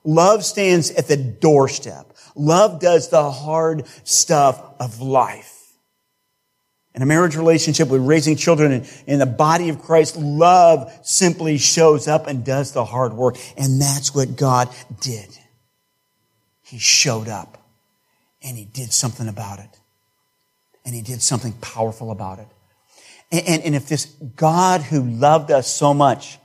[0.03, 2.13] Love stands at the doorstep.
[2.35, 5.50] Love does the hard stuff of life.
[6.93, 12.07] In a marriage relationship with raising children in, the body of Christ, love simply shows
[12.07, 13.37] up and does the hard work.
[13.55, 14.67] And that's what God
[14.99, 15.29] did.
[16.63, 17.57] He showed up
[18.43, 19.69] and he did something about it.
[20.83, 22.47] And he did something powerful about it.
[23.31, 26.39] And, and, and if this God who loved us so much,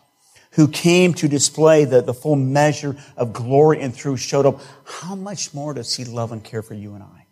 [0.52, 5.14] who came to display the, the full measure of glory and truth showed up, how
[5.14, 7.25] much more does he love and care for you and I?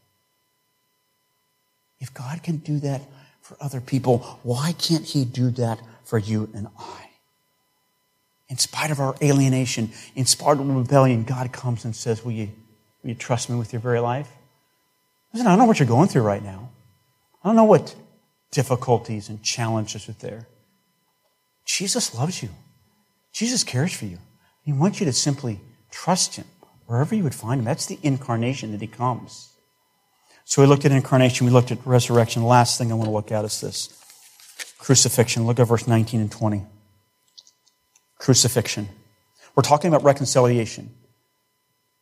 [2.00, 3.02] If God can do that
[3.40, 7.11] for other people, why can't He do that for you and I?
[8.48, 12.50] In spite of our alienation, in spite of rebellion, God comes and says, Will you,
[13.02, 14.30] will you trust me with your very life?
[15.33, 16.70] Listen, I don't know what you're going through right now.
[17.42, 17.94] I don't know what
[18.50, 20.46] difficulties and challenges are there.
[21.64, 22.50] Jesus loves you.
[23.33, 24.18] Jesus cares for you.
[24.62, 26.46] He wants you to simply trust Him
[26.87, 27.64] wherever you would find Him.
[27.64, 29.53] That's the incarnation that He comes.
[30.44, 32.42] So we looked at incarnation, we looked at resurrection.
[32.42, 33.88] The last thing I want to look at is this
[34.78, 35.46] crucifixion.
[35.46, 36.62] Look at verse 19 and 20.
[38.18, 38.88] Crucifixion.
[39.57, 40.90] We're talking about reconciliation.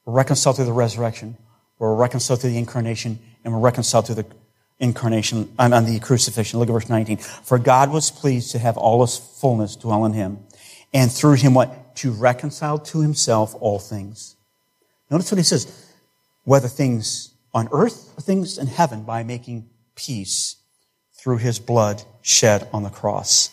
[0.05, 1.37] We're reconciled through the resurrection.
[1.79, 4.27] We're reconciled through the incarnation, and we're reconciled through the
[4.79, 6.59] incarnation on the crucifixion.
[6.59, 7.19] Look at verse 19.
[7.19, 10.39] For God was pleased to have all his fullness dwell in him,
[10.93, 11.97] and through him what?
[11.97, 14.37] To reconcile to himself all things.
[15.11, 15.91] Notice what he says.
[16.45, 20.57] Whether things on earth things in heaven by making peace
[21.13, 23.51] through his blood shed on the cross.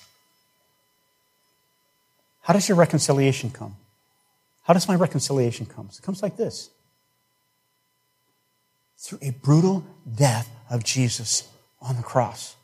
[2.42, 3.76] How does your reconciliation come?
[4.64, 5.90] How does my reconciliation come?
[5.92, 6.70] It comes like this.
[8.98, 9.86] Through a brutal
[10.16, 11.48] death of Jesus
[11.82, 12.56] on the cross.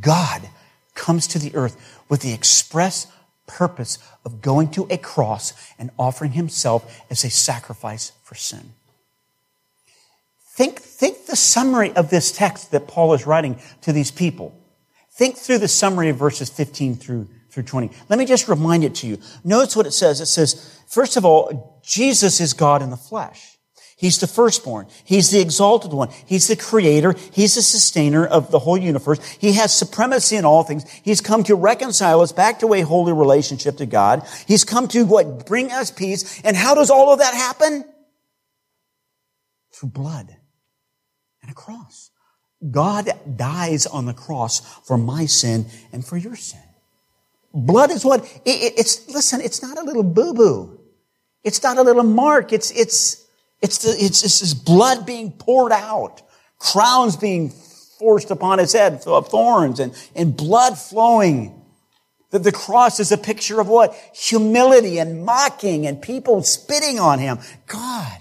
[0.00, 0.48] God
[0.94, 3.06] comes to the earth with the express
[3.46, 8.72] purpose of going to a cross and offering himself as a sacrifice for sin.
[10.60, 14.54] Think, think the summary of this text that Paul is writing to these people.
[15.10, 17.90] Think through the summary of verses 15 through, through 20.
[18.10, 19.16] Let me just remind it to you.
[19.42, 20.20] Notice what it says.
[20.20, 23.56] It says, first of all, Jesus is God in the flesh.
[23.96, 24.88] He's the firstborn.
[25.02, 26.10] He's the exalted one.
[26.26, 27.14] He's the creator.
[27.32, 29.26] He's the sustainer of the whole universe.
[29.38, 30.86] He has supremacy in all things.
[30.90, 34.28] He's come to reconcile us back to a holy relationship to God.
[34.46, 35.46] He's come to what?
[35.46, 36.38] Bring us peace.
[36.42, 37.86] And how does all of that happen?
[39.72, 40.36] Through blood
[41.50, 42.10] a cross.
[42.70, 46.60] God dies on the cross for my sin and for your sin.
[47.52, 50.78] Blood is what, it, it's, listen, it's not a little boo-boo.
[51.42, 52.52] It's not a little mark.
[52.52, 53.26] It's, it's,
[53.62, 56.22] it's, the, it's, it's this blood being poured out,
[56.58, 57.50] crowns being
[57.98, 61.56] forced upon his head thorns and, and blood flowing.
[62.30, 63.92] That the cross is a picture of what?
[64.14, 67.38] Humility and mocking and people spitting on him.
[67.66, 68.19] God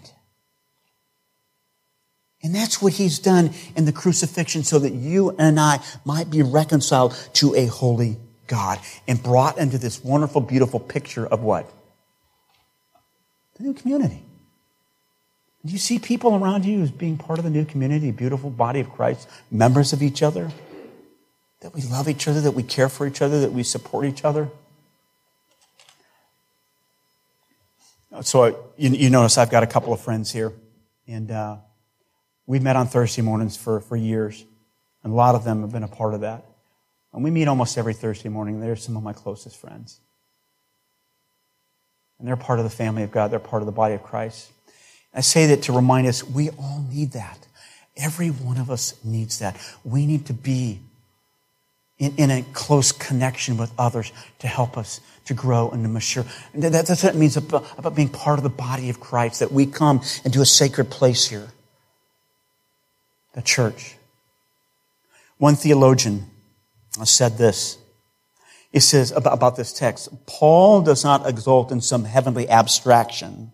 [2.41, 6.41] and that's what he's done in the crucifixion so that you and I might be
[6.41, 11.71] reconciled to a holy God and brought into this wonderful, beautiful picture of what?
[13.58, 14.23] The new community.
[15.65, 18.80] Do you see people around you as being part of the new community, beautiful body
[18.80, 20.49] of Christ, members of each other?
[21.60, 24.23] That we love each other, that we care for each other, that we support each
[24.23, 24.49] other?
[28.21, 30.54] So you, you notice I've got a couple of friends here,
[31.06, 31.58] and uh,
[32.49, 34.43] We've met on Thursday mornings for, for years,
[35.03, 36.43] and a lot of them have been a part of that.
[37.13, 38.59] And we meet almost every Thursday morning.
[38.59, 39.99] They're some of my closest friends.
[42.17, 43.29] And they're part of the family of God.
[43.29, 44.51] They're part of the body of Christ.
[45.13, 47.38] I say that to remind us we all need that.
[47.95, 49.55] Every one of us needs that.
[49.83, 50.79] We need to be
[51.99, 56.25] in, in a close connection with others to help us to grow and to mature.
[56.55, 59.41] And that, that's what it means about, about being part of the body of Christ,
[59.41, 61.49] that we come into a sacred place here
[63.34, 63.95] the church.
[65.38, 66.25] One theologian
[67.03, 67.77] said this.
[68.71, 73.51] He says about, this text, Paul does not exult in some heavenly abstraction.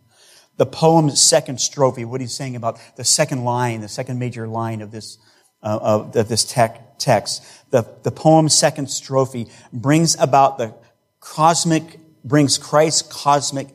[0.57, 4.81] The poem's second strophe, what he's saying about the second line, the second major line
[4.81, 5.17] of this,
[5.63, 10.73] uh, of, of, this tech, text, the, the poem's second strophe brings about the
[11.19, 13.67] cosmic, brings Christ's cosmic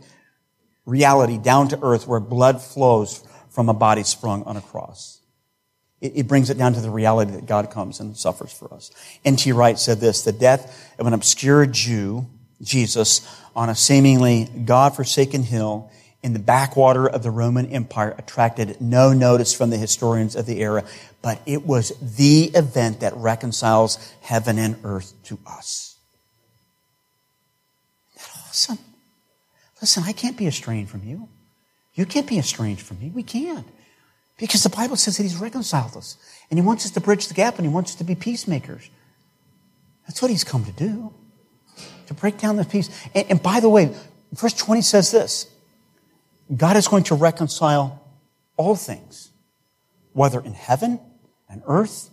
[0.84, 5.19] reality down to earth where blood flows from a body sprung on a cross.
[6.00, 8.90] It, it brings it down to the reality that God comes and suffers for us.
[9.24, 9.52] N.T.
[9.52, 12.26] Wright said this, the death of an obscure Jew,
[12.62, 15.90] Jesus, on a seemingly God-forsaken hill
[16.22, 20.60] in the backwater of the Roman Empire attracted no notice from the historians of the
[20.60, 20.84] era,
[21.22, 25.96] but it was the event that reconciles heaven and earth to us.
[28.16, 28.78] Isn't that awesome?
[29.80, 31.28] Listen, I can't be estranged from you.
[31.94, 33.10] You can't be estranged from me.
[33.14, 33.66] We can't.
[34.40, 36.16] Because the Bible says that He's reconciled us.
[36.50, 38.88] And He wants us to bridge the gap and He wants us to be peacemakers.
[40.08, 41.12] That's what He's come to do.
[42.06, 42.90] To break down the peace.
[43.14, 43.94] And, and by the way,
[44.32, 45.46] verse 20 says this
[46.56, 48.02] God is going to reconcile
[48.56, 49.30] all things,
[50.14, 50.98] whether in heaven
[51.48, 52.10] and earth,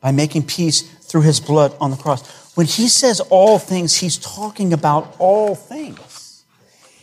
[0.00, 2.56] by making peace through his blood on the cross.
[2.56, 6.44] When he says all things, he's talking about all things.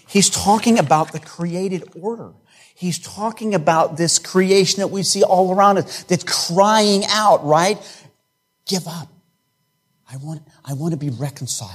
[0.08, 2.32] He's talking about the created order.
[2.78, 7.80] He's talking about this creation that we see all around us that's crying out, right?
[8.68, 9.08] Give up.
[10.08, 11.72] I want, I want to be reconciled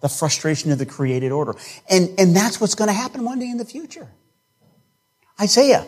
[0.00, 1.54] the frustration of the created order.
[1.90, 4.08] And, and that's what's going to happen one day in the future.
[5.38, 5.86] Isaiah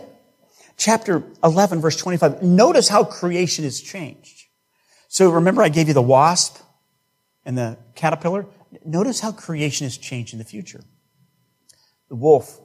[0.77, 2.43] chapter 11 verse 25.
[2.43, 4.45] Notice how creation has changed.
[5.09, 6.59] So remember I gave you the wasp
[7.47, 8.45] and the caterpillar?
[8.85, 10.83] Notice how creation has changed in the future.
[12.11, 12.61] The wolf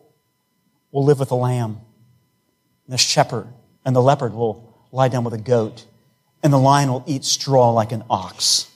[0.94, 1.82] will live with the lamb.
[2.86, 3.48] And The shepherd
[3.84, 5.86] and the leopard will lie down with a goat.
[6.42, 8.70] And the lion will eat straw like an ox.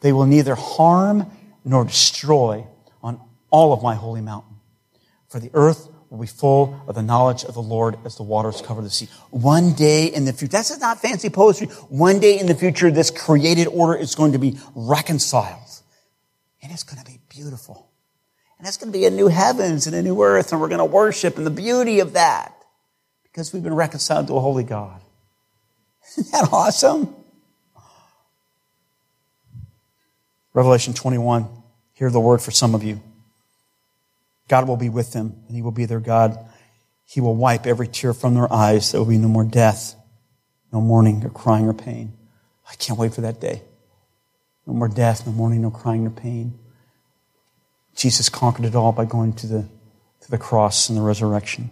[0.00, 1.30] They will neither harm
[1.64, 2.66] nor destroy
[3.02, 3.20] on
[3.50, 4.56] all of my holy mountain.
[5.28, 8.62] For the earth will be full of the knowledge of the Lord as the waters
[8.62, 9.08] cover the sea.
[9.30, 11.66] One day in the future, that's not fancy poetry.
[11.88, 15.60] One day in the future, this created order is going to be reconciled.
[16.62, 17.90] And it's going to be beautiful.
[18.58, 20.78] And it's going to be a new heavens and a new earth, and we're going
[20.78, 22.54] to worship in the beauty of that
[23.24, 25.00] because we've been reconciled to a holy God.
[26.18, 27.14] Isn't that awesome?
[30.54, 31.46] Revelation 21.
[31.92, 33.00] Hear the word for some of you.
[34.48, 36.38] God will be with them, and He will be their God.
[37.04, 38.92] He will wipe every tear from their eyes.
[38.92, 39.94] There will be no more death,
[40.72, 42.12] no mourning, or crying, or pain.
[42.70, 43.62] I can't wait for that day.
[44.66, 46.58] No more death, no mourning, no crying, no pain.
[47.96, 49.68] Jesus conquered it all by going to the,
[50.20, 51.70] to the cross and the resurrection.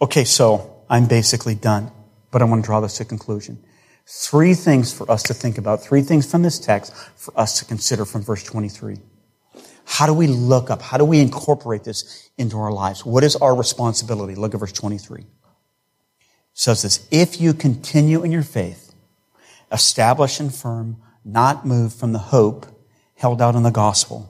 [0.00, 1.92] Okay, so I'm basically done,
[2.30, 3.62] but I want to draw this to conclusion.
[4.06, 7.64] Three things for us to think about, three things from this text for us to
[7.64, 8.96] consider from verse 23.
[9.84, 10.80] How do we look up?
[10.80, 13.04] How do we incorporate this into our lives?
[13.04, 14.34] What is our responsibility?
[14.34, 15.20] Look at verse 23.
[15.20, 15.26] It
[16.54, 18.94] says this, if you continue in your faith,
[19.70, 22.66] established and firm, not moved from the hope
[23.22, 24.28] held out in the gospel.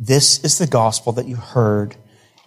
[0.00, 1.94] This is the gospel that you heard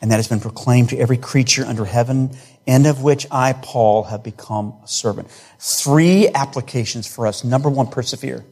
[0.02, 2.32] and that has been proclaimed to every creature under heaven,
[2.68, 5.30] and of which I, Paul, have become a servant.
[5.58, 7.46] Three applications for us.
[7.46, 8.46] Number one, persevere.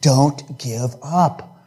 [0.00, 1.58] Don't give up.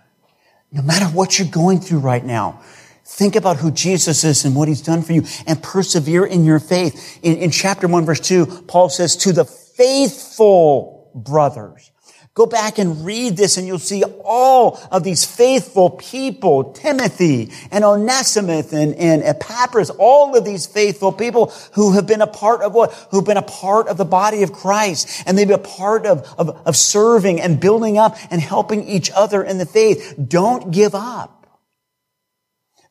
[0.71, 2.61] No matter what you're going through right now,
[3.05, 6.59] think about who Jesus is and what he's done for you and persevere in your
[6.59, 7.19] faith.
[7.21, 11.91] In, in chapter one, verse two, Paul says, to the faithful brothers
[12.35, 17.83] Go back and read this and you'll see all of these faithful people, Timothy and
[17.83, 22.73] Onesimus and, and Epaphras, all of these faithful people who have been a part of
[22.73, 22.91] what?
[23.11, 26.33] Who've been a part of the body of Christ and they've been a part of,
[26.39, 30.15] of, of serving and building up and helping each other in the faith.
[30.27, 31.42] Don't give up.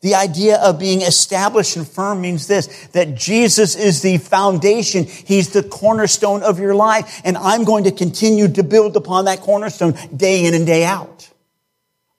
[0.03, 5.05] The idea of being established and firm means this, that Jesus is the foundation.
[5.05, 7.23] He's the cornerstone of your life.
[7.25, 11.31] And I'm going to continue to build upon that cornerstone day in and day out.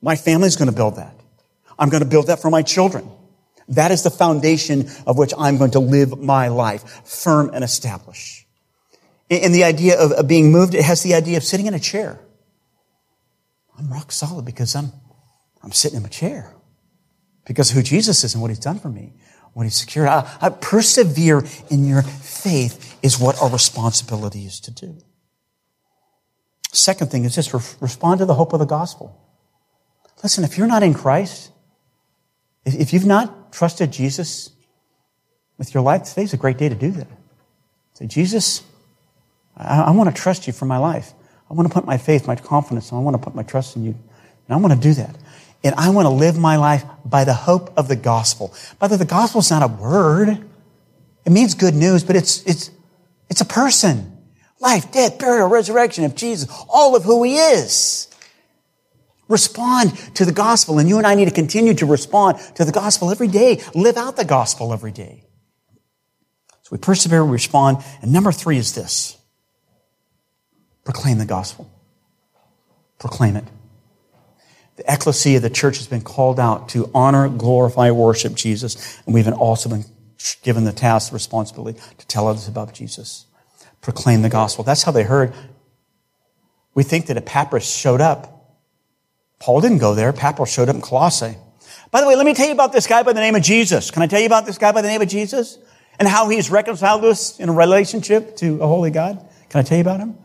[0.01, 1.13] My family's going to build that.
[1.77, 3.09] I'm going to build that for my children.
[3.67, 8.45] That is the foundation of which I'm going to live my life, firm and established.
[9.29, 12.17] And the idea of being moved, it has the idea of sitting in a chair.
[13.77, 14.93] I'm rock solid because I'm,
[15.61, 16.53] I'm sitting in a chair
[17.45, 19.13] because of who Jesus is and what he's done for me,
[19.53, 20.07] what he's secured.
[20.07, 24.97] I, I persevere in your faith is what our responsibility is to do.
[26.71, 29.19] Second thing is just re- respond to the hope of the gospel.
[30.23, 31.51] Listen, if you're not in Christ,
[32.65, 34.49] if, if you've not trusted Jesus
[35.57, 37.07] with your life, today's a great day to do that.
[37.93, 38.63] Say, Jesus,
[39.55, 41.13] I, I want to trust you for my life.
[41.49, 43.75] I want to put my faith, my confidence, and I want to put my trust
[43.75, 43.91] in you.
[44.47, 45.15] And I want to do that.
[45.63, 48.53] And I want to live my life by the hope of the gospel.
[48.79, 50.43] By the way, the gospel is not a word.
[51.25, 52.69] It means good news, but it's, it's,
[53.29, 54.17] it's a person.
[54.59, 58.09] Life, death, burial, resurrection of Jesus, all of who he is.
[59.29, 62.71] Respond to the gospel, and you and I need to continue to respond to the
[62.71, 63.61] gospel every day.
[63.73, 65.23] Live out the gospel every day.
[66.63, 67.77] So we persevere, we respond.
[68.01, 69.17] And number three is this
[70.83, 71.69] proclaim the gospel.
[72.99, 73.45] Proclaim it.
[74.75, 79.27] The ecclesia, the church, has been called out to honor, glorify, worship Jesus, and we've
[79.27, 79.85] also been
[80.41, 83.25] given the task, the responsibility to tell others about Jesus.
[83.81, 84.63] Proclaim the gospel.
[84.63, 85.33] That's how they heard.
[86.73, 88.57] We think that Epaphras showed up.
[89.39, 90.09] Paul didn't go there.
[90.09, 91.37] Epaphras showed up in Colossae.
[91.91, 93.91] By the way, let me tell you about this guy by the name of Jesus.
[93.91, 95.59] Can I tell you about this guy by the name of Jesus?
[95.99, 99.23] And how he's reconciled us in a relationship to a holy God?
[99.49, 100.17] Can I tell you about him?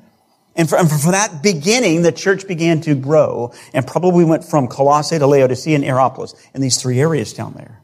[0.58, 5.26] And from, that beginning, the church began to grow and probably went from Colossae to
[5.26, 7.80] Laodicea and Hierapolis in these three areas down there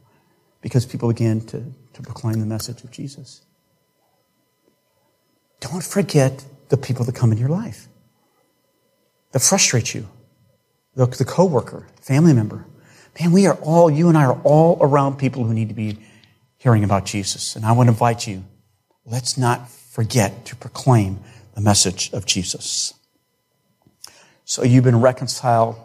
[0.61, 3.43] because people began to, to proclaim the message of Jesus.
[5.61, 7.87] Don't forget the people that come in your life
[9.31, 10.09] that frustrate you,
[10.97, 12.67] the, the coworker, family member.
[13.21, 15.99] Man, we are all, you and I are all around people who need to be
[16.57, 17.55] hearing about Jesus.
[17.55, 18.45] And I want to invite you,
[19.05, 21.21] let's not forget to proclaim
[21.55, 22.95] the message of Jesus.
[24.45, 25.77] So you've been reconciled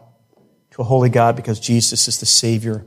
[0.71, 2.83] to a holy God because Jesus is the Savior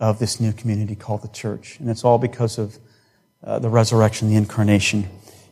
[0.00, 1.78] of this new community called the church.
[1.78, 2.78] And it's all because of
[3.44, 5.08] uh, the resurrection, the incarnation,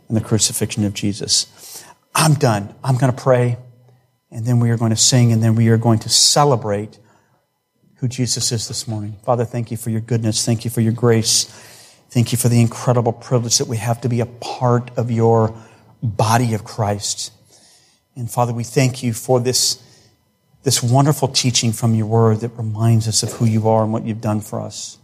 [0.09, 1.85] and the crucifixion of Jesus.
[2.15, 2.75] I'm done.
[2.83, 3.57] I'm going to pray,
[4.31, 6.99] and then we are going to sing, and then we are going to celebrate
[7.97, 9.17] who Jesus is this morning.
[9.25, 10.45] Father, thank you for your goodness.
[10.45, 11.45] Thank you for your grace.
[12.11, 15.55] Thank you for the incredible privilege that we have to be a part of your
[16.05, 17.33] body of Christ.
[18.15, 19.83] And Father, we thank you for this,
[20.63, 24.05] this wonderful teaching from your word that reminds us of who you are and what
[24.05, 24.99] you've done for us.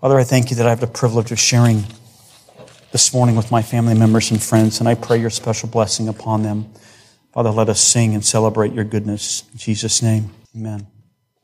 [0.00, 1.84] Father, I thank you that I have the privilege of sharing
[2.90, 6.42] this morning with my family members and friends, and I pray your special blessing upon
[6.42, 6.72] them.
[7.32, 9.44] Father, let us sing and celebrate your goodness.
[9.52, 10.86] In Jesus' name, amen.